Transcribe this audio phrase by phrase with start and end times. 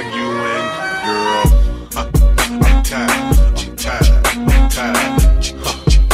[0.00, 0.66] arguing,
[1.04, 1.44] girl.
[1.96, 2.08] Uh,
[2.38, 5.22] I'm tired, she tired, I'm tired,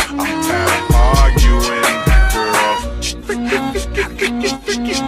[0.09, 1.97] I'm tired arguing,
[2.35, 2.77] girl.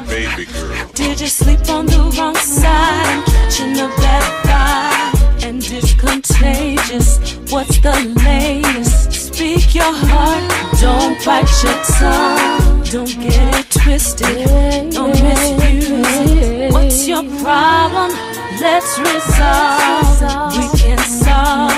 [0.09, 0.91] Baby girl.
[0.95, 3.25] Did you sleep on the wrong side?
[3.27, 7.37] Catching a bad vibe, and it's contagious.
[7.51, 9.35] What's the latest?
[9.35, 10.45] Speak your heart,
[10.81, 12.85] don't bite your tongue.
[12.85, 16.73] Don't get it twisted, don't misuse it.
[16.73, 18.28] What's your problem?
[18.61, 20.21] Let's resolve.
[20.57, 21.71] We can solve.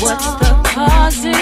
[0.00, 1.37] What's the cause?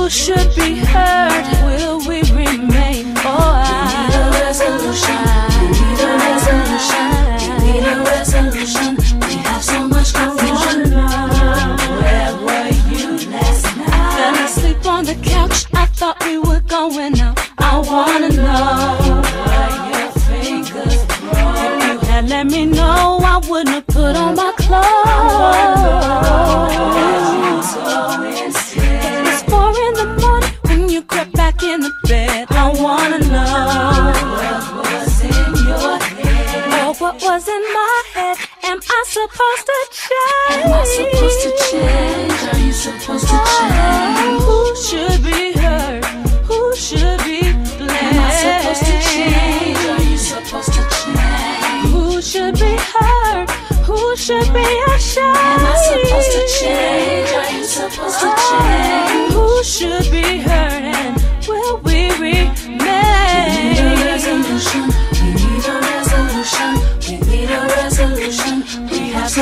[0.00, 3.12] Who should be heard Will we remain?
[3.18, 5.18] Oh, We need a resolution.
[5.60, 7.04] We need a resolution.
[7.60, 9.09] We need a resolution.
[37.40, 38.36] Was in my head?
[38.64, 40.64] Am I supposed to change?
[40.64, 42.40] Am I supposed to change?
[42.52, 44.42] Are you supposed to oh, change?
[44.48, 46.04] Who should be hurt?
[46.48, 47.40] Who should be
[47.78, 47.90] blamed?
[47.90, 49.78] Am I supposed to change?
[49.92, 51.84] Are you supposed to change?
[51.92, 53.50] Who should be hurt?
[53.88, 55.36] Who should be ashamed?
[55.36, 57.30] Am I supposed to change?
[57.40, 59.32] Are you supposed to oh, change?
[59.32, 60.59] Who should be hurt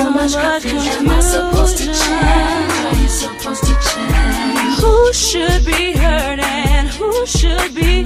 [0.08, 1.06] so much confusion.
[1.06, 2.72] Am I supposed to change?
[2.86, 4.78] Are you supposed to change?
[4.80, 8.04] Who should be hurt and who should be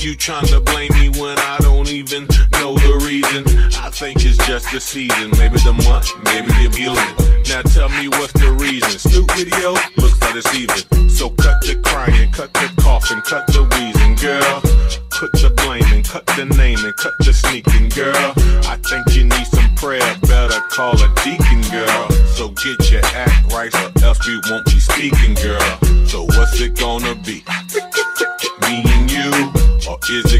[0.00, 2.22] You tryna blame me when I don't even
[2.56, 3.44] know the reason.
[3.84, 5.28] I think it's just the season.
[5.36, 7.12] Maybe the month, maybe the feeling.
[7.52, 8.96] Now tell me what's the reason.
[8.98, 11.10] Snoop video looks like it's even.
[11.10, 14.64] So cut the crying, cut the coughing, cut the wheezing, girl.
[15.12, 18.32] Put the blaming, cut the naming, cut the sneaking, girl.
[18.72, 20.00] I think you need some prayer.
[20.24, 22.08] Better call a deacon, girl.
[22.32, 25.60] So get your act right, or else we won't be speaking, girl.
[26.08, 27.44] So what's it gonna be?
[30.10, 30.39] Me